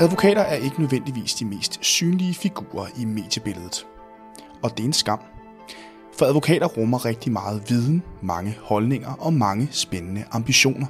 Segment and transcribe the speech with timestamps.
[0.00, 3.86] Advokater er ikke nødvendigvis de mest synlige figurer i mediebilledet.
[4.62, 5.20] Og det er en skam.
[6.18, 10.86] For advokater rummer rigtig meget viden, mange holdninger og mange spændende ambitioner.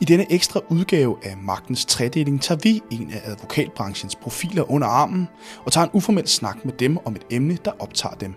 [0.00, 5.28] I denne ekstra udgave af Magtens Tredeling tager vi en af advokatbranchens profiler under armen
[5.64, 8.34] og tager en uformel snak med dem om et emne, der optager dem.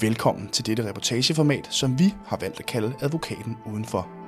[0.00, 4.19] Velkommen til dette reportageformat, som vi har valgt at kalde Advokaten Udenfor.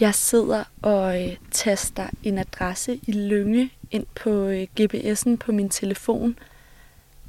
[0.00, 5.68] Jeg sidder og øh, taster en adresse i Lønge ind på øh, GPS'en på min
[5.68, 6.38] telefon.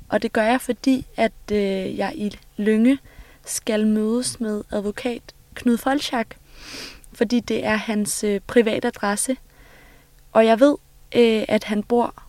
[0.09, 2.97] Og det gør jeg, fordi at øh, jeg i Lønge
[3.45, 5.21] skal mødes med advokat
[5.53, 6.27] Knud Folchak,
[7.13, 9.37] fordi det er hans øh, private adresse.
[10.31, 10.75] Og jeg ved,
[11.15, 12.23] øh, at han bor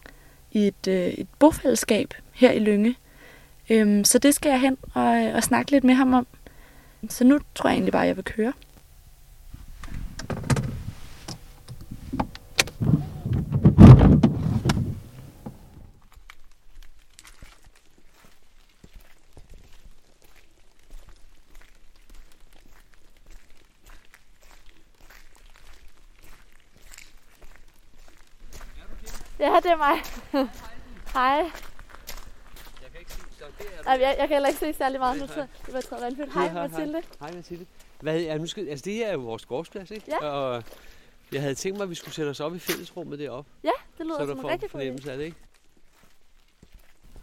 [0.52, 2.96] i et, øh, et bofællesskab her i Lønge.
[3.70, 6.26] Øhm, så det skal jeg hen og, øh, og snakke lidt med ham om.
[7.08, 8.52] Så nu tror jeg egentlig bare, at jeg vil køre.
[29.62, 29.96] Det er mig.
[31.18, 31.50] Hej.
[32.82, 33.90] Jeg kan ikke se, så det er...
[33.90, 35.20] Ej, Jeg, jeg kan heller ikke se særlig meget.
[35.20, 36.32] Nu jeg var taget vandfyldt.
[36.34, 37.02] Hej, Mathilde.
[37.20, 37.66] Hej Mathilde.
[38.00, 40.06] Hvad, ja, nu skal, altså det her er jo vores gårdsplads, ikke?
[40.22, 40.26] Ja.
[40.26, 40.62] Og
[41.32, 43.50] jeg havde tænkt mig, at vi skulle sætte os op i fællesrummet deroppe.
[43.64, 45.10] Ja, det lyder som en rigtig god idé.
[45.16, 45.36] det, ikke?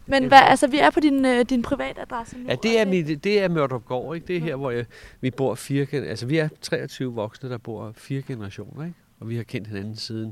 [0.06, 2.48] Men hvad, altså, vi er på din, øh, din private adresse nu.
[2.48, 4.26] Ja, det er, mit, det er Mørdrupgård, ikke?
[4.26, 4.86] Det er her, hvor jeg,
[5.20, 8.96] vi bor fire Altså, vi er 23 voksne, der bor fire generationer, ikke?
[9.20, 10.28] Og vi har kendt hinanden siden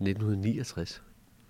[0.00, 1.02] 1969.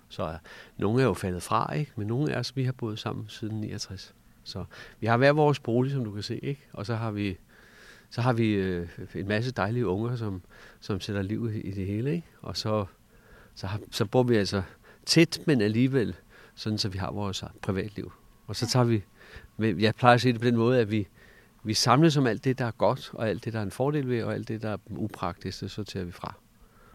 [0.09, 0.37] Så er,
[0.77, 1.91] nogle er jo faldet fra, ikke?
[1.95, 4.13] Men nogle af os, vi har boet sammen siden 69.
[4.43, 4.63] Så
[4.99, 6.61] vi har hver vores bolig, som du kan se, ikke?
[6.73, 7.37] Og så har vi,
[8.09, 10.41] så har vi øh, en masse dejlige unger, som,
[10.79, 12.27] som sætter liv i, det hele, ikke?
[12.41, 12.85] Og så,
[13.55, 14.61] så, har, så bor vi altså
[15.05, 16.15] tæt, men alligevel
[16.55, 18.11] sådan, så vi har vores privatliv.
[18.47, 19.03] Og så tager vi,
[19.59, 21.07] jeg plejer at sige det på den måde, at vi,
[21.63, 24.09] vi samles om alt det, der er godt, og alt det, der er en fordel
[24.09, 26.33] ved, og alt det, der er upraktisk, det sorterer vi fra.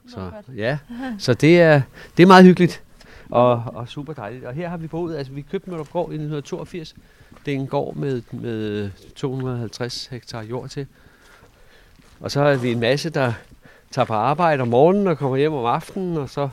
[0.09, 0.79] Så, ja,
[1.19, 1.83] så det er,
[2.17, 2.83] det er meget hyggeligt
[3.31, 4.45] og, og super dejligt.
[4.45, 6.95] Og her har vi boet, altså vi købte Møllergård i 1982.
[7.47, 10.87] Det er en gård med, med 250 hektar jord til.
[12.21, 13.33] Og så er vi en masse, der
[13.91, 16.49] tager på arbejde om morgenen og kommer hjem om aftenen, og så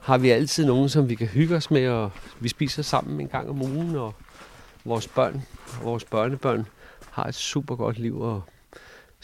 [0.00, 3.28] har vi altid nogen, som vi kan hygge os med, og vi spiser sammen en
[3.28, 4.14] gang om ugen, og
[4.84, 5.42] vores børn
[5.78, 6.66] og vores børnebørn
[7.10, 8.42] har et super godt liv, og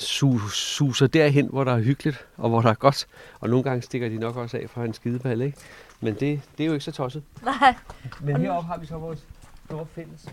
[0.00, 3.06] su- suser derhen, hvor der er hyggeligt, og hvor der er godt.
[3.41, 5.59] Og nogle gange stikker de nok også af fra en skideball, ikke?
[6.00, 7.22] Men det, det er jo ikke så tosset.
[7.43, 7.75] Nej.
[8.21, 9.27] Men heroppe har vi så vores
[9.66, 10.25] store fælles,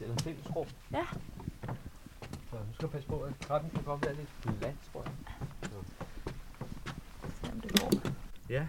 [0.00, 0.66] eller fælles rum.
[0.92, 1.04] Ja.
[2.50, 5.12] Så nu skal jeg passe på, at trappen kan godt være lidt glat, tror jeg.
[7.44, 7.90] Jamen, det går.
[8.50, 8.66] Ja.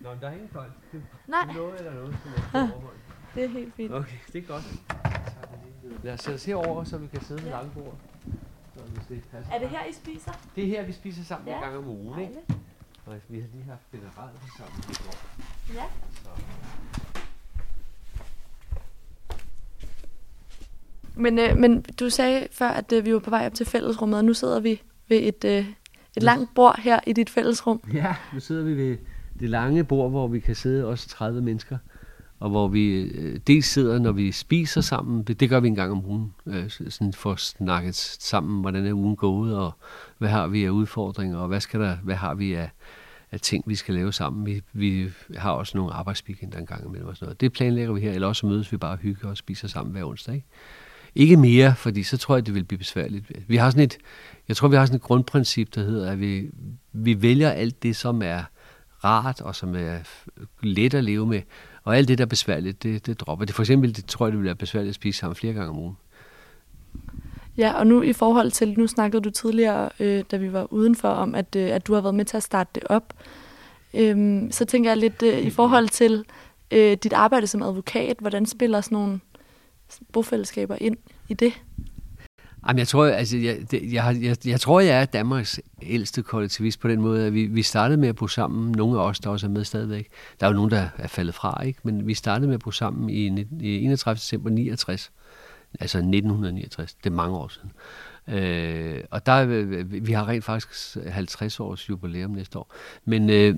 [0.00, 0.48] Nå, men der er ingen.
[0.92, 2.68] Det Nej, er noget eller noget, som jeg
[3.34, 3.92] det er helt fint.
[3.94, 4.64] Okay, det er godt.
[6.02, 7.56] Lad os sætte os herover, så vi kan sidde ved Ja.
[7.56, 7.94] langbord.
[9.08, 9.52] Det passer.
[9.52, 10.32] Er det her, I spiser?
[10.56, 11.54] Det er her, vi spiser sammen Ja.
[11.56, 12.32] en gang om ugen, ikke?
[12.34, 12.62] Dejligt.
[13.06, 15.16] Og vi har lige haft generelt sammen i går.
[15.74, 15.84] Ja.
[16.24, 16.28] Så.
[21.16, 24.18] Men, øh, men du sagde før, at øh, vi var på vej op til fællesrummet,
[24.18, 25.66] og nu sidder vi ved et, øh,
[26.16, 27.80] et langt bord her i dit fællesrum.
[27.92, 28.96] Ja, nu sidder vi ved
[29.40, 31.78] det lange bord, hvor vi kan sidde også 30 mennesker.
[32.40, 35.74] Og hvor vi øh, dels sidder, når vi spiser sammen, det, det gør vi en
[35.74, 39.72] gang om ugen, øh, sådan for at snakke sammen, hvordan er ugen gået, og
[40.18, 42.70] hvad har vi af udfordringer, og hvad, skal der, hvad har vi af,
[43.32, 44.46] af ting, vi skal lave sammen.
[44.46, 47.40] Vi, vi har også nogle arbejdsweekender en gang imellem og sådan noget.
[47.40, 50.04] Det planlægger vi her, eller også mødes vi bare og hygger og spiser sammen hver
[50.04, 50.34] onsdag.
[50.34, 50.46] Ikke?
[51.14, 53.32] Ikke mere, fordi så tror jeg, det vil blive besværligt.
[53.48, 53.98] Vi har sådan et,
[54.48, 56.50] jeg tror, vi har sådan et grundprincip, der hedder, at vi,
[56.92, 58.42] vi vælger alt det, som er
[59.04, 59.98] rart og som er
[60.62, 61.42] let at leve med.
[61.88, 63.44] Og alt det, der er besværligt, det, det dropper.
[63.44, 65.70] Det for eksempel, det tror jeg, det vil være besværligt at spise ham flere gange
[65.70, 65.96] om ugen.
[67.58, 71.08] Ja, og nu i forhold til, nu snakkede du tidligere, øh, da vi var udenfor,
[71.08, 73.14] om at, øh, at du har været med til at starte det op.
[73.94, 76.24] Øhm, så tænker jeg lidt øh, i forhold til
[76.70, 79.20] øh, dit arbejde som advokat, hvordan spiller sådan nogle
[80.12, 80.96] bofællesskaber ind
[81.28, 81.52] i det?
[82.68, 86.22] Jamen, jeg tror, altså, jeg, det, jeg, har- jeg, jeg tror, jeg er Danmarks ældste
[86.22, 89.20] kollektivist på den måde, at vi, vi startede med at bo sammen, nogle af os,
[89.20, 90.08] der også er med stadigvæk.
[90.40, 91.80] Der er jo nogen, der er faldet fra, ikke?
[91.82, 94.14] Men vi startede med at bo sammen i, i 31.
[94.16, 95.10] december 69.
[95.80, 96.94] Altså 1969.
[96.94, 97.72] Det er mange år siden.
[98.38, 102.74] Øh, og der, øh, vi har rent faktisk 50 års jubilæum næste år.
[103.04, 103.54] Men øh,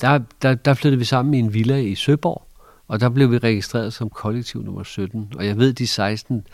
[0.00, 2.46] der, der, der flyttede vi sammen i en villa i Søborg,
[2.88, 5.32] Og der blev vi registreret som kollektiv nummer 17.
[5.36, 6.46] Og jeg ved, de 16,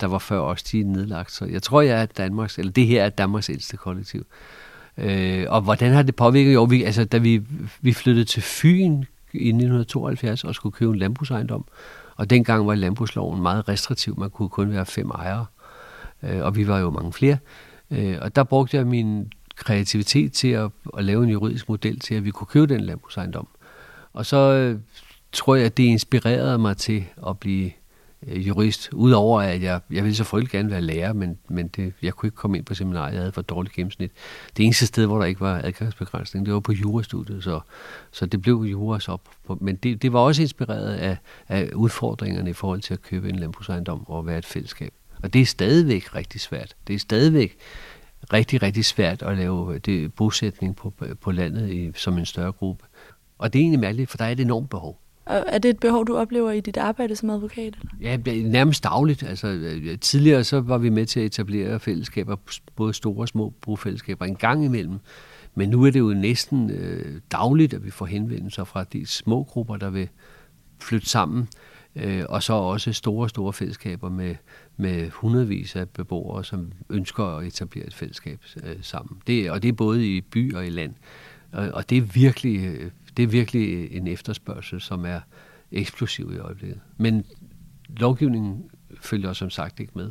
[0.00, 1.32] der var før os, de er nedlagt.
[1.32, 4.26] Så jeg tror, jeg er Danmarks, eller det her er Danmarks ældste kollektiv.
[4.98, 6.54] Øh, og hvordan har det påvirket?
[6.54, 7.42] Jo, vi, altså, da vi,
[7.80, 11.64] vi flyttede til Fyn i 1972 og skulle købe en landbrugsejendom,
[12.16, 14.18] og dengang var landbrugsloven meget restriktiv.
[14.18, 15.46] Man kunne kun være fem ejere,
[16.22, 17.38] øh, og vi var jo mange flere.
[17.90, 22.14] Øh, og der brugte jeg min kreativitet til at, at lave en juridisk model til,
[22.14, 23.48] at vi kunne købe den landbrugsejendom.
[24.12, 24.78] Og så øh,
[25.32, 27.70] tror jeg, at det inspirerede mig til at blive
[28.26, 28.92] Øh, jurist.
[28.92, 32.36] Udover at jeg, jeg ville selvfølgelig gerne være lærer, men, men det, jeg kunne ikke
[32.36, 33.12] komme ind på seminariet.
[33.12, 34.12] Jeg havde for dårligt gennemsnit.
[34.56, 37.60] Det eneste sted, hvor der ikke var adgangsbegrænsning, det var på jurastudiet, så,
[38.10, 39.28] så det blev juras op.
[39.46, 41.16] På, men det, det var også inspireret af,
[41.48, 44.92] af udfordringerne i forhold til at købe en landbrugsejendom og være et fællesskab.
[45.22, 46.76] Og det er stadigvæk rigtig svært.
[46.86, 47.56] Det er stadigvæk
[48.32, 52.52] rigtig, rigtig svært at lave øh, det bosætning på, på landet i, som en større
[52.52, 52.84] gruppe.
[53.38, 55.01] Og det er egentlig mærkeligt, for der er et enormt behov.
[55.24, 57.74] Og er det et behov, du oplever i dit arbejde som advokat?
[57.74, 57.90] Eller?
[58.00, 59.22] Ja, nærmest dagligt.
[59.22, 62.36] Altså, øh, tidligere så var vi med til at etablere fællesskaber,
[62.76, 64.98] både store og små brugfællesskaber, en gang imellem.
[65.54, 69.42] Men nu er det jo næsten øh, dagligt, at vi får henvendelser fra de små
[69.42, 70.08] grupper, der vil
[70.80, 71.48] flytte sammen.
[71.96, 74.34] Øh, og så også store, store fællesskaber med,
[74.76, 79.20] med hundredvis af beboere, som ønsker at etablere et fællesskab øh, sammen.
[79.26, 80.94] Det, og det er både i by og i land.
[81.52, 85.20] Og, og det er virkelig øh, det er virkelig en efterspørgsel, som er
[85.72, 86.80] eksplosiv i øjeblikket.
[86.96, 87.24] Men
[87.88, 88.70] lovgivningen
[89.00, 90.10] følger som sagt ikke med.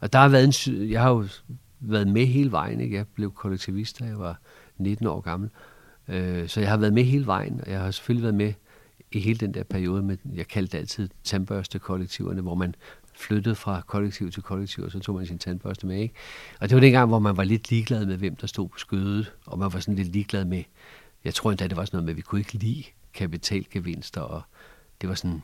[0.00, 1.26] Og der har været en, jeg har jo
[1.80, 2.80] været med hele vejen.
[2.80, 2.96] Ikke?
[2.96, 4.40] Jeg blev kollektivist, da jeg var
[4.78, 5.50] 19 år gammel.
[6.08, 8.52] Øh, så jeg har været med hele vejen, og jeg har selvfølgelig været med
[9.12, 12.74] i hele den der periode med, jeg kaldte altid tandbørste-kollektiverne, hvor man
[13.14, 16.00] flyttede fra kollektiv til kollektiv, og så tog man sin tandbørste med.
[16.00, 16.14] Ikke?
[16.60, 19.32] Og det var dengang, hvor man var lidt ligeglad med, hvem der stod på skødet,
[19.46, 20.62] og man var sådan lidt ligeglad med,
[21.24, 22.84] jeg tror endda, det var sådan noget med, at vi kunne ikke lide
[23.14, 24.42] kapitalgevinster, og
[25.00, 25.42] det var sådan,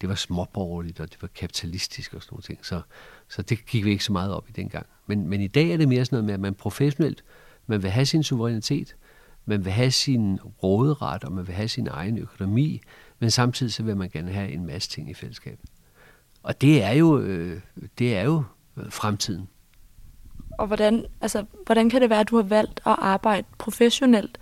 [0.00, 2.58] det var småborgerligt, og det var kapitalistisk og sådan noget ting.
[2.62, 2.80] Så,
[3.28, 4.86] så det gik vi ikke så meget op i dengang.
[5.06, 7.24] Men, men i dag er det mere sådan noget med, at man professionelt,
[7.66, 8.96] man vil have sin suverænitet,
[9.44, 12.80] man vil have sin råderet, og man vil have sin egen økonomi,
[13.18, 15.58] men samtidig så vil man gerne have en masse ting i fællesskab.
[16.42, 17.60] Og det er jo, øh,
[17.98, 18.42] det er jo
[18.76, 19.48] øh, fremtiden.
[20.58, 24.38] Og hvordan, altså, hvordan kan det være, at du har valgt at arbejde professionelt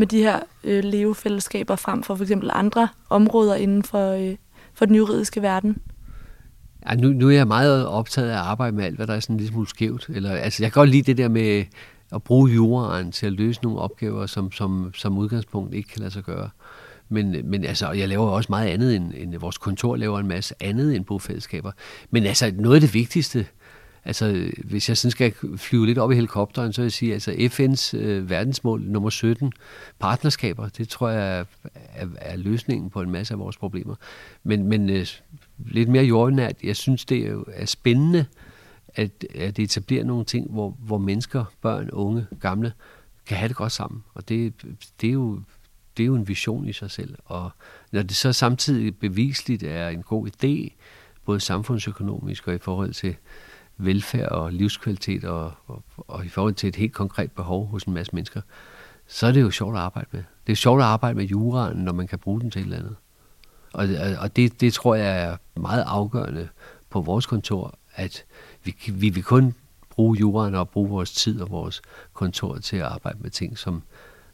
[0.00, 4.36] med de her øh, levefællesskaber frem for for eksempel andre områder inden for, øh,
[4.74, 5.78] for den juridiske verden?
[6.88, 9.20] Ja, nu, nu er jeg meget optaget af at arbejde med alt, hvad der er
[9.20, 10.06] sådan lidt smule skævt.
[10.08, 11.64] Eller, altså, jeg kan godt lide det der med
[12.12, 16.10] at bruge juraen til at løse nogle opgaver, som, som, som udgangspunkt ikke kan lade
[16.10, 16.50] sig gøre.
[17.08, 20.54] Men, men altså, jeg laver også meget andet end, end vores kontor laver en masse
[20.60, 21.72] andet end bofællesskaber.
[22.10, 23.46] Men altså, noget af det vigtigste,
[24.04, 27.30] Altså, hvis jeg sådan skal flyve lidt op i helikopteren, så vil jeg sige, altså
[27.30, 29.52] FN's øh, verdensmål nummer 17,
[29.98, 31.38] partnerskaber, det tror jeg
[31.94, 33.94] er, er, løsningen på en masse af vores problemer.
[34.42, 35.06] Men, men øh,
[35.58, 38.26] lidt mere jordnært, jeg synes, det er, er spændende
[38.94, 42.72] at, at etablere nogle ting, hvor, hvor mennesker, børn, unge, gamle,
[43.26, 44.04] kan have det godt sammen.
[44.14, 44.52] Og det,
[45.00, 45.40] det, er jo,
[45.96, 47.14] det er jo en vision i sig selv.
[47.24, 47.50] Og
[47.92, 50.72] når det så samtidig bevisligt er en god idé,
[51.24, 53.16] både samfundsøkonomisk og i forhold til
[53.84, 57.94] velfærd og livskvalitet og, og, og i forhold til et helt konkret behov hos en
[57.94, 58.40] masse mennesker,
[59.06, 60.22] så er det jo sjovt at arbejde med.
[60.46, 62.78] Det er sjovt at arbejde med juraen, når man kan bruge den til et eller
[62.78, 62.96] andet.
[63.72, 66.48] Og, og det, det tror jeg er meget afgørende
[66.90, 68.24] på vores kontor, at
[68.64, 69.54] vi, vi vil kun
[69.90, 71.82] bruge juraen og bruge vores tid og vores
[72.12, 73.82] kontor til at arbejde med ting, som,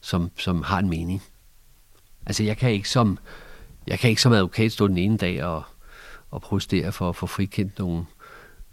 [0.00, 1.22] som, som har en mening.
[2.26, 3.18] Altså jeg kan ikke som,
[3.86, 5.62] jeg kan ikke som advokat stå den ene dag og,
[6.30, 8.04] og protestere for at få frikendt nogle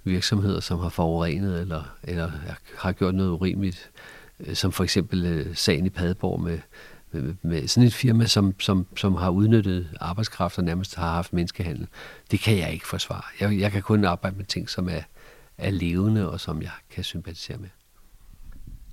[0.04, 2.32] virksomheder, som har forurenet eller, eller
[2.78, 3.92] har gjort noget urimeligt,
[4.40, 6.60] øh, som for eksempel øh, sagen i Padborg med,
[7.12, 11.34] med, med sådan et firma, som, som, som har udnyttet arbejdskraft og nærmest har haft
[11.34, 11.88] menneskehandel.
[12.32, 13.24] Det kan jeg ikke forsvare.
[13.40, 15.02] Jeg, jeg kan kun arbejde med ting, som er,
[15.58, 17.70] er levende og som jeg kan sympatisere med.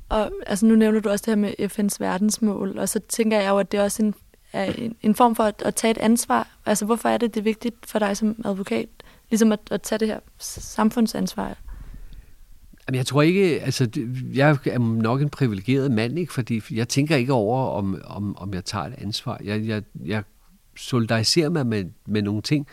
[0.08, 3.48] Og altså, nu nævner du også det her med FN's verdensmål, og så tænker jeg
[3.48, 4.14] jo, at det er også en,
[4.52, 6.48] er en, en form for at, at tage et ansvar.
[6.66, 8.88] Altså, hvorfor er det det er vigtigt for dig som advokat
[9.30, 11.56] ligesom at, at tage det her samfundsansvar?
[12.88, 13.88] Jamen, jeg tror ikke, altså,
[14.34, 16.32] jeg er nok en privilegeret mand, ikke?
[16.32, 19.40] fordi jeg tænker ikke over, om, om, om jeg tager et ansvar.
[19.44, 20.22] Jeg, jeg, jeg
[20.76, 22.66] solidariserer mig med, med nogle ting,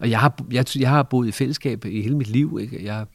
[0.00, 2.58] og jeg har, jeg, jeg har boet i fællesskab i hele mit liv.
[2.60, 2.84] Ikke?
[2.84, 3.06] Jeg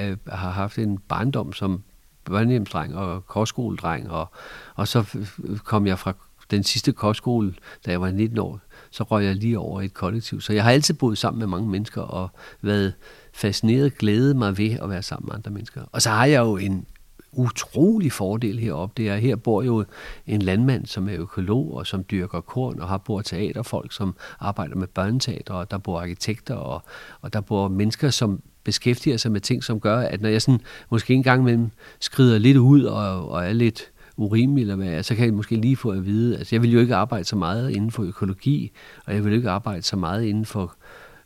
[0.00, 1.82] øh, har haft en barndom som
[2.24, 4.32] børnehjemsdreng og kostskoledreng, og,
[4.74, 5.18] og så
[5.64, 6.12] kom jeg fra
[6.50, 7.54] den sidste kostskole,
[7.86, 8.60] da jeg var 19 år,
[8.94, 10.40] så røg jeg lige over i et kollektiv.
[10.40, 12.28] Så jeg har altid boet sammen med mange mennesker og
[12.62, 12.94] været
[13.32, 15.82] fascineret, glædet mig ved at være sammen med andre mennesker.
[15.92, 16.86] Og så har jeg jo en
[17.32, 19.02] utrolig fordel heroppe.
[19.02, 19.84] Det er, her bor jo
[20.26, 24.76] en landmand, som er økolog og som dyrker korn, og har bor teaterfolk, som arbejder
[24.76, 26.82] med børneteater, og der bor arkitekter, og,
[27.20, 30.60] og der bor mennesker, som beskæftiger sig med ting, som gør, at når jeg sådan
[30.90, 31.70] måske en gang imellem
[32.00, 35.76] skrider lidt ud og, og er lidt urimelig, eller hvad, så kan jeg måske lige
[35.76, 38.72] få at vide, altså jeg vil jo ikke arbejde så meget inden for økologi,
[39.06, 40.76] og jeg vil jo ikke arbejde så meget inden for,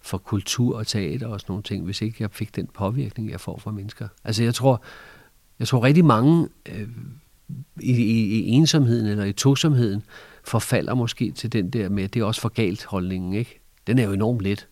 [0.03, 3.41] for kultur og teater og sådan nogle ting, hvis ikke jeg fik den påvirkning, jeg
[3.41, 4.09] får fra mennesker.
[4.25, 4.83] Altså jeg tror,
[5.59, 6.89] jeg tror rigtig mange øh,
[7.81, 10.03] i, i, i ensomheden eller i tosomheden
[10.45, 13.61] forfalder måske til den der med, at det er også for galt holdningen, ikke?
[13.87, 14.69] Den er jo enormt let.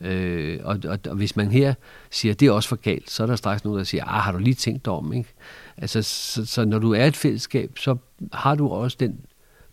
[0.00, 1.74] Øh, og, og, og hvis man her
[2.10, 4.22] siger, at det er også for galt, så er der straks nogen, der siger, ah,
[4.22, 5.28] har du lige tænkt om, ikke?
[5.76, 7.96] Altså, så, så når du er et fællesskab, så
[8.32, 9.20] har du også den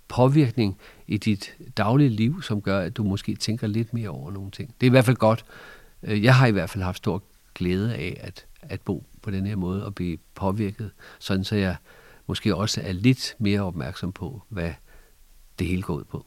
[0.07, 0.77] påvirkning
[1.07, 4.75] i dit daglige liv, som gør, at du måske tænker lidt mere over nogle ting.
[4.81, 5.45] Det er i hvert fald godt.
[6.03, 7.23] Øh, jeg har i hvert fald haft stor
[7.55, 11.75] glæde af at, at bo på den her måde og blive påvirket, sådan så jeg
[12.27, 14.73] måske også er lidt mere opmærksom på, hvad
[15.59, 16.25] det hele går ud på.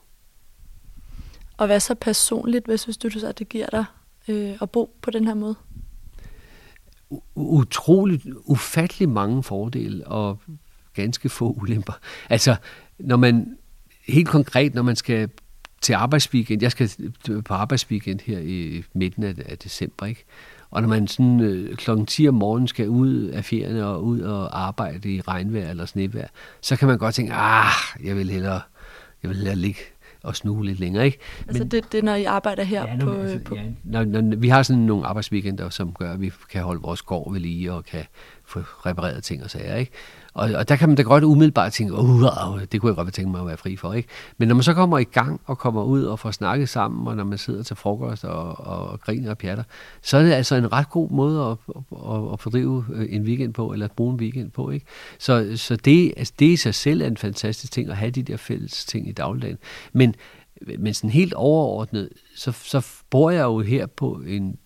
[1.59, 3.85] Og hvad så personligt, hvis, hvis du så det giver dig
[4.29, 5.55] øh, at bo på den her måde?
[7.35, 10.38] utroligt, ufattelig mange fordele og
[10.95, 11.93] ganske få ulemper.
[12.31, 12.57] Altså,
[12.99, 13.57] når man
[14.09, 15.31] helt konkret, når man skal
[15.81, 16.91] til arbejdsweekend, jeg skal
[17.45, 20.25] på arbejdsweekend her i midten af, af december, ikke?
[20.71, 24.21] Og når man sådan øh, klokken 10 om morgenen skal ud af ferierne og ud
[24.21, 26.29] og arbejde i regnvejr eller snevejr,
[26.61, 27.73] så kan man godt tænke, ah,
[28.05, 28.61] jeg vil hellere,
[29.23, 29.81] jeg vil hellere ligge
[30.23, 31.07] og snue lidt længere.
[31.07, 31.19] Ikke?
[31.49, 33.13] Altså Men, det, det er, når I arbejder her ja, på...
[33.13, 33.55] Altså, på...
[33.55, 37.03] Ja, når, når, vi har sådan nogle arbejdsweekender, som gør, at vi kan holde vores
[37.03, 38.05] gård ved lige og kan
[38.45, 39.77] få repareret ting og sager.
[39.77, 39.93] Ikke?
[40.35, 42.81] Og, og der kan man da godt umiddelbart tænke, oh, wow, uh, uh, uh, det
[42.81, 43.93] kunne jeg godt tænke mig at være fri for.
[43.93, 44.09] Ikke?
[44.39, 47.17] Men når man så kommer i gang og kommer ud og får snakket sammen, og
[47.17, 49.65] når man sidder til frokost og, og griner og pjatter,
[50.03, 53.55] så er det altså en ret god måde at, at, at fordrive øh, en weekend
[53.55, 54.71] på, eller at bruge en weekend på.
[54.71, 54.87] Ikke?
[55.19, 58.23] Så, så det, altså, det i sig selv er en fantastisk ting, at have de
[58.23, 59.59] der fælles ting i dagligdagen.
[59.93, 60.15] Men,
[60.79, 64.59] men sådan helt overordnet, så, så bor jeg jo her på en,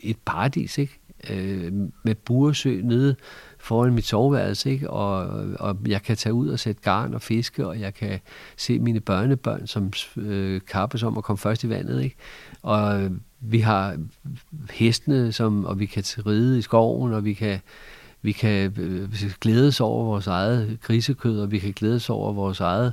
[0.00, 1.00] et paradis, ikke?
[1.30, 3.16] Øh, med Buresø nede
[3.58, 4.90] foran mit soveværelse, ikke?
[4.90, 5.26] Og,
[5.60, 8.20] og jeg kan tage ud og sætte garn og fiske, og jeg kan
[8.56, 12.16] se mine børnebørn, som øh, kappes om at komme først i vandet, ikke?
[12.62, 13.96] Og øh, vi har
[14.70, 17.60] hestene, som, og vi kan ride i skoven, og vi kan,
[18.22, 19.08] vi kan øh,
[19.40, 22.92] glædes over vores eget grisekød, og vi kan glædes over vores eget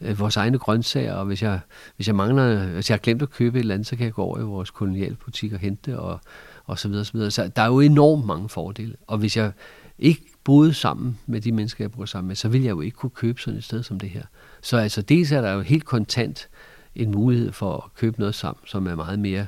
[0.00, 1.60] øh, vores egne grøntsager, og hvis jeg,
[1.96, 4.12] hvis jeg mangler, hvis jeg har glemt at købe et eller andet, så kan jeg
[4.12, 6.20] gå over i vores kolonialbutik og hente det, og,
[6.70, 7.30] og så videre, så videre.
[7.30, 8.96] Så der er jo enormt mange fordele.
[9.06, 9.52] Og hvis jeg
[9.98, 12.96] ikke boede sammen med de mennesker, jeg bor sammen med, så ville jeg jo ikke
[12.96, 14.22] kunne købe sådan et sted som det her.
[14.62, 16.48] Så altså dels er der jo helt kontant
[16.94, 19.46] en mulighed for at købe noget sammen, som er meget mere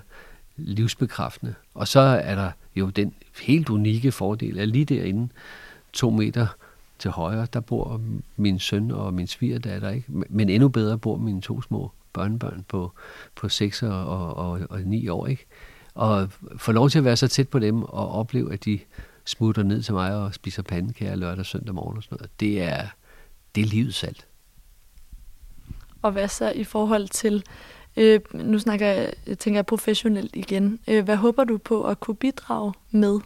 [0.57, 1.55] livsbekræftende.
[1.75, 5.29] Og så er der jo den helt unikke fordel, at lige derinde,
[5.93, 6.47] to meter
[6.99, 8.01] til højre, der bor
[8.37, 10.07] min søn og min svigerdatter, ikke?
[10.09, 12.93] Men endnu bedre bor mine to små børnebørn på,
[13.37, 15.47] på 6 og, og, og 9 år, ikke?
[15.95, 18.79] Og få lov til at være så tæt på dem og opleve, at de
[19.25, 22.41] smutter ned til mig og spiser pandekager lørdag og søndag morgen og sådan noget.
[22.41, 22.87] Det er,
[23.55, 24.27] det er livets salt.
[26.03, 27.45] Og hvad så i forhold til,
[27.97, 32.17] øh, nu snakker jeg, tænker jeg professionelt igen, øh, hvad håber du på at kunne
[32.17, 33.21] bidrage med?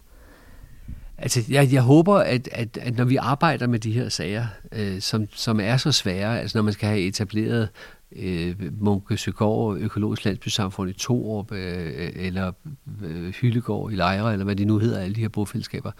[1.18, 5.00] Altså, jeg, jeg håber, at, at, at når vi arbejder med de her sager, øh,
[5.00, 7.68] som, som er så svære, altså når man skal have etableret
[8.12, 12.52] øh, Munke Søgaard Økologisk Landsbysamfund i Torup, øh, eller
[13.04, 15.90] øh, Hyllegård i Lejre, eller hvad de nu hedder, alle de her bofællesskaber,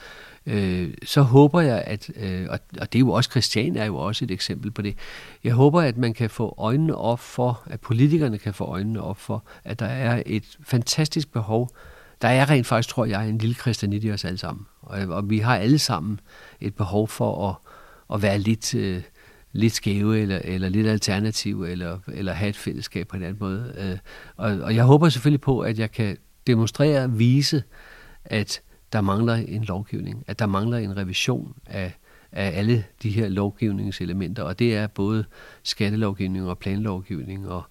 [0.47, 3.97] øh, så håber jeg, at, øh, og, og det er jo også, Christian er jo
[3.97, 4.97] også et eksempel på det,
[5.45, 9.19] jeg håber, at man kan få øjnene op for, at politikerne kan få øjnene op
[9.19, 11.71] for, at der er et fantastisk behov,
[12.23, 14.67] der er rent faktisk, tror jeg, en lille kristianit i os alle sammen.
[14.83, 16.21] Og, og vi har alle sammen
[16.61, 17.55] et behov for at,
[18.15, 18.75] at være lidt...
[18.75, 19.03] Øh,
[19.57, 23.75] lidt skæve, eller, eller lidt alternative, eller, eller have et fællesskab på en anden måde.
[23.79, 23.99] Øh,
[24.37, 27.63] og, og jeg håber selvfølgelig på, at jeg kan demonstrere og vise,
[28.25, 28.61] at
[28.93, 31.93] der mangler en lovgivning, at der mangler en revision af,
[32.33, 35.25] af alle de her lovgivningselementer, og det er både
[35.63, 37.63] skattelovgivning og planlovgivning og,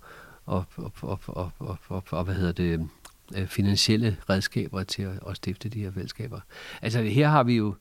[0.45, 2.89] og, og, og, og, og, og, og hvad hedder det,
[3.35, 6.39] øh, finansielle redskaber til at, at stifte de her fællesskaber.
[6.81, 7.75] Altså her har vi jo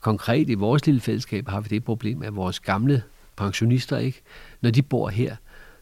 [0.00, 3.02] konkret i vores lille fællesskab har vi det problem, at vores gamle
[3.36, 4.22] pensionister, ikke?
[4.60, 5.36] Når de bor her,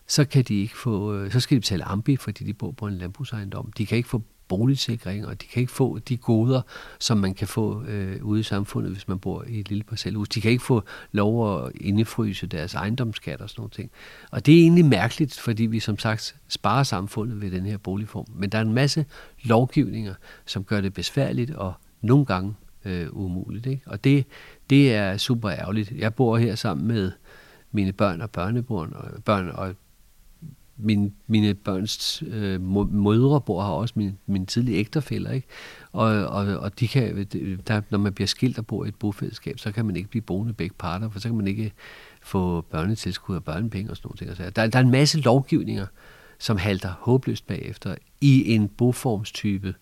[0.07, 2.87] så kan de ikke få, øh, så skal de betale ambi, fordi de bor på
[2.87, 3.73] en landbrugsejendom.
[3.79, 6.63] De kan ikke få boligsikring, og de kan ikke få de goder,
[6.99, 10.29] som man kan få øh, ude i samfundet, hvis man bor i et lille parcelhus.
[10.29, 13.73] De kan ikke få lov at indefryse deres ejendomsskat og sådan noget.
[13.73, 13.91] ting.
[14.31, 18.27] Og det er egentlig mærkeligt, fordi vi som sagt sparer samfundet ved den her boligform.
[18.35, 19.05] Men der er en masse
[19.43, 20.15] lovgivninger,
[20.47, 23.67] som gør det besværligt og nogle gange øh, umuligt.
[23.67, 23.83] Ikke?
[23.87, 24.25] Og det,
[24.71, 25.91] det er super ærgerligt.
[25.91, 27.13] Jeg bor her sammen med
[27.73, 29.75] mine børn og børnebørn, og, børn, og
[30.77, 32.61] min, mine børns øh,
[32.93, 35.47] mødre bor her også, min, min tidlige ægtefæller, ikke?
[35.93, 38.95] Og, og, og de kan, øh, der, når man bliver skilt og bor i et
[38.95, 41.73] bofællesskab, så kan man ikke blive boende begge parter, for så kan man ikke
[42.23, 44.37] få børnetilskud og børnepenge og sådan noget.
[44.37, 45.87] Så altså, der, der er en masse lovgivninger,
[46.39, 49.75] som halter håbløst bagefter i en boformstype,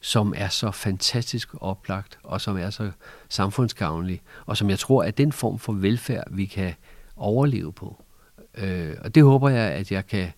[0.00, 2.90] som er så fantastisk oplagt, og som er så
[3.28, 6.74] samfundsgavnlig, og som jeg tror er den form for velfærd, vi kan
[7.18, 8.04] overleve på.
[8.58, 10.28] Øh, og det håber jeg, at jeg kan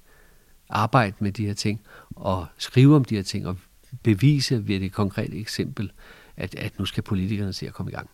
[0.69, 1.81] arbejde med de her ting,
[2.17, 3.57] og skrive om de her ting, og
[4.03, 5.93] bevise ved det konkrete eksempel,
[6.37, 8.11] at, at nu skal politikerne se at komme i gang.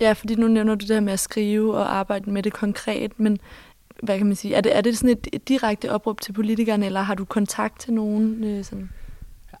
[0.00, 3.20] Ja, fordi nu nævner du det her med at skrive og arbejde med det konkret,
[3.20, 3.38] men
[4.02, 6.86] hvad kan man sige, er det, er det sådan et, et direkte opråb til politikerne,
[6.86, 8.44] eller har du kontakt til nogen?
[8.44, 8.90] Øh, sådan?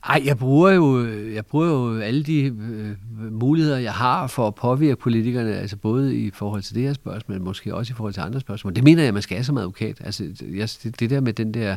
[0.08, 4.46] Ej, jeg bruger jo, jeg bruger jo alle de øh, øh, muligheder, jeg har for
[4.46, 7.94] at påvirke politikerne, altså både i forhold til det her spørgsmål, men måske også i
[7.94, 8.74] forhold til andre spørgsmål.
[8.74, 10.00] Det mener jeg, man skal have som advokat.
[10.04, 10.68] Altså, jeg,
[11.00, 11.76] det der med den der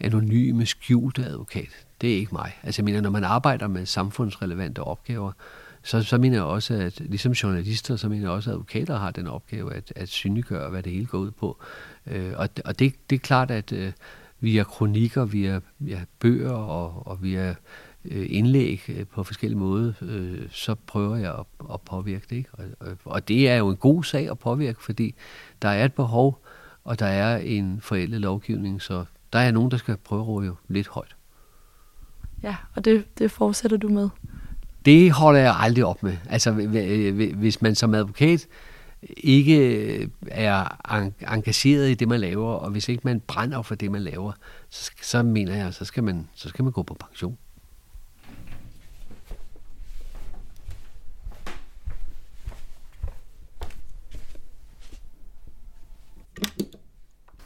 [0.00, 1.68] anonyme, skjulte advokat,
[2.00, 2.52] det er ikke mig.
[2.62, 5.32] Altså, jeg mener, når man arbejder med samfundsrelevante opgaver,
[5.82, 9.10] så, så mener jeg også, at ligesom journalister, så mener jeg også, at advokater har
[9.10, 11.56] den opgave at, at synliggøre, hvad det hele går ud på.
[12.06, 13.92] Øh, og og det, det er klart, at øh,
[14.40, 17.54] via kronikker, via, via bøger og, og via
[18.04, 22.36] øh, indlæg øh, på forskellige måder, øh, så prøver jeg at, at påvirke det.
[22.36, 22.50] Ikke?
[22.80, 25.14] Og, og det er jo en god sag at påvirke, fordi
[25.62, 26.44] der er et behov,
[26.84, 30.52] og der er en forældet lovgivning, så der er nogen, der skal prøve at råbe
[30.68, 31.16] lidt højt.
[32.42, 34.08] Ja, og det, det fortsætter du med?
[34.84, 36.16] Det holder jeg aldrig op med.
[36.28, 36.52] Altså,
[37.36, 38.46] hvis man som advokat
[39.02, 40.82] ikke er
[41.32, 44.32] engageret i det, man laver, og hvis ikke man brænder for det, man laver,
[44.70, 47.38] så, så mener jeg, så skal, man, så skal man gå på pension.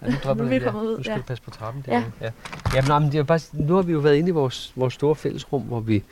[0.02, 1.18] Ja, nu dropper nu, vi kommer ud, nu skal ja.
[1.18, 1.92] du passe på trappen der.
[1.92, 2.04] Ja.
[2.20, 2.30] ja.
[2.74, 5.16] Jamen, men det er bare, nu har vi jo været inde i vores, vores store
[5.16, 6.04] fællesrum, hvor vi,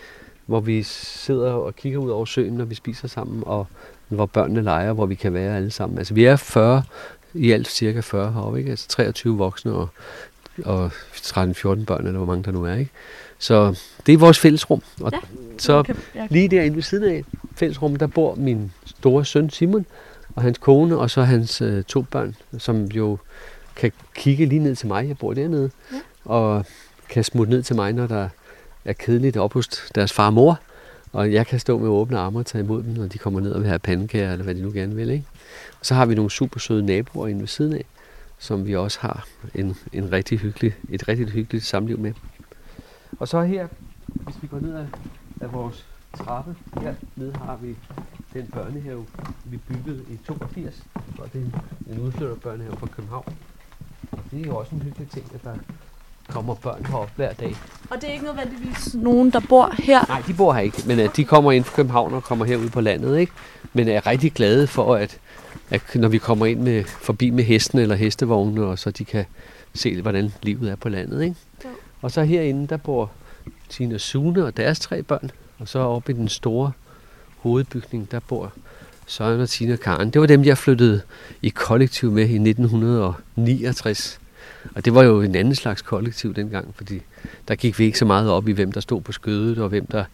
[0.46, 3.66] hvor vi sidder og kigger ud over søen, når vi spiser sammen, og
[4.08, 5.98] hvor børnene leger, hvor vi kan være alle sammen.
[5.98, 6.82] Altså vi er 40,
[7.34, 8.70] i alt cirka 40 heroppe, ikke?
[8.70, 9.88] Altså 23 voksne og,
[10.64, 12.90] og 13-14 børn, eller hvor mange der nu er, ikke?
[13.38, 14.82] Så det er vores fællesrum.
[15.00, 15.18] Og ja,
[15.58, 15.94] så
[16.30, 17.24] lige derinde ved siden af
[17.56, 19.86] fællesrum, der bor min store søn Simon,
[20.34, 23.18] og hans kone, og så hans øh, to børn, som jo
[23.76, 25.08] kan kigge lige ned til mig.
[25.08, 25.70] Jeg bor dernede.
[25.92, 25.96] Ja.
[26.24, 26.64] Og
[27.08, 28.28] kan smutte ned til mig, når der
[28.84, 30.60] er kedeligt op hos deres far og mor.
[31.18, 33.52] Og jeg kan stå med åbne arme og tage imod dem, når de kommer ned
[33.52, 35.11] og vil have pandekager, eller hvad de nu gerne vil.
[35.11, 35.24] Ikke?
[35.81, 37.85] Og så har vi nogle super søde naboer inde ved siden af,
[38.38, 42.12] som vi også har en, en rigtig hyggelig, et rigtig hyggeligt samliv med.
[43.18, 43.68] Og så her,
[44.07, 44.87] hvis vi går ned ad,
[45.40, 47.76] ad vores trappe, her nede har vi
[48.33, 49.07] den børnehave,
[49.44, 50.83] vi byggede i 82.
[51.18, 51.54] Og det er en,
[51.94, 53.37] en udflytterbørnehave fra København.
[54.12, 55.57] Og det er jo også en hyggelig ting, at der
[56.28, 57.56] kommer børn herop hver dag.
[57.90, 60.04] Og det er ikke nødvendigvis nogen, der bor her?
[60.08, 62.68] Nej, de bor her ikke, men at de kommer ind fra København og kommer herud
[62.68, 63.32] på landet, ikke?
[63.72, 65.18] Men er rigtig glade for, at,
[65.70, 69.24] at når vi kommer ind med, forbi med hesten eller hestevogne, og så de kan
[69.74, 71.36] se, hvordan livet er på landet, ikke?
[71.64, 71.68] Ja.
[72.00, 73.10] Og så herinde, der bor
[73.68, 76.72] Tina Sune og deres tre børn, og så oppe i den store
[77.38, 78.52] hovedbygning, der bor
[79.06, 80.10] Søren og Tina Karen.
[80.10, 81.00] Det var dem, jeg flyttede
[81.42, 84.20] i kollektiv med i 1969.
[84.74, 87.02] Og det var jo en anden slags kollektiv dengang, fordi
[87.48, 89.87] der gik vi ikke så meget op i, hvem der stod på skødet, og hvem
[89.87, 90.04] der...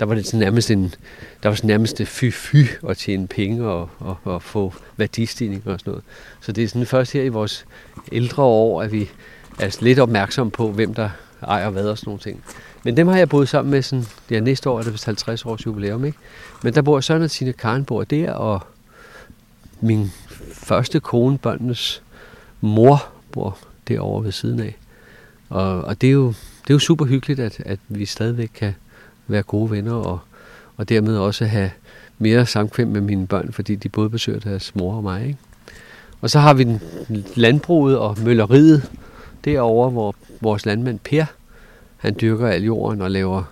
[0.00, 0.94] Der var det sådan nærmest en,
[1.42, 5.90] der var sådan nærmest fy-fy at tjene penge og, og, og få værdistigning og sådan
[5.90, 6.04] noget.
[6.40, 7.66] Så det er sådan først her i vores
[8.12, 9.10] ældre år, at vi
[9.58, 11.10] er lidt opmærksomme på, hvem der
[11.42, 12.44] ejer hvad og sådan nogle ting.
[12.84, 15.46] Men dem har jeg boet sammen med sådan, ja, næste år er det vist 50
[15.46, 16.18] års jubilæum, ikke?
[16.62, 18.60] Men der bor Søren og Tine Karen bor der, og
[19.80, 20.12] min
[20.52, 22.02] første kone, børnenes
[22.60, 24.76] mor, bor derovre ved siden af.
[25.48, 28.74] Og, og det, er jo, det er jo super hyggeligt, at, at vi stadigvæk kan
[29.26, 30.18] være gode venner, og,
[30.76, 31.70] og dermed også have
[32.18, 35.26] mere samkvem med mine børn, fordi de både besøger deres mor og mig.
[35.26, 35.38] Ikke?
[36.20, 36.80] Og så har vi den
[37.36, 38.90] landbruget og mølleriet
[39.44, 41.24] derovre, hvor vores landmand Per,
[41.96, 43.42] han dyrker al jorden og laver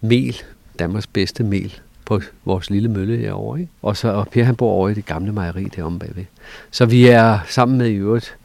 [0.00, 0.36] mel,
[0.78, 3.60] Danmarks bedste mel, på vores lille mølle herovre.
[3.60, 3.72] Ikke?
[3.82, 6.24] Og, så, og Per han bor over i det gamle mejeri deromme bagved.
[6.70, 8.36] Så vi er sammen med i øvrigt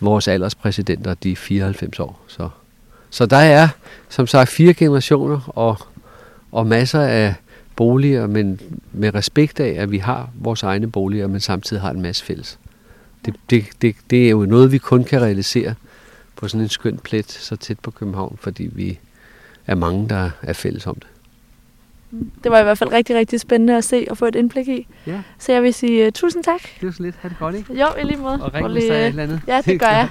[0.00, 2.20] vores alderspræsidenter, de er 94 år.
[2.26, 2.48] Så,
[3.10, 3.68] så der er,
[4.08, 5.76] som sagt, fire generationer og,
[6.52, 7.34] og masser af
[7.76, 8.60] boliger, men
[8.92, 12.58] med respekt af, at vi har vores egne boliger, men samtidig har en masse fælles.
[13.24, 15.74] Det, det, det, det er jo noget, vi kun kan realisere
[16.36, 18.98] på sådan en skøn plet så tæt på København, fordi vi
[19.66, 21.06] er mange, der er fælles om det.
[22.44, 24.86] Det var i hvert fald rigtig, rigtig spændende at se og få et indblik i.
[25.06, 25.22] Ja.
[25.38, 26.62] Så jeg vil sige uh, tusind tak.
[26.62, 27.16] Det var så lidt.
[27.20, 27.74] Ha' det godt, ikke?
[27.74, 28.38] Jo, i lige måde.
[28.42, 29.40] Og ring, hvis der er et eller andet.
[29.46, 30.08] Ja, det gør jeg.